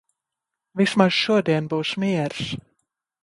Vismaz 0.81 1.13
šodien 1.17 1.69
būs 1.75 1.93
miers. 2.05 2.51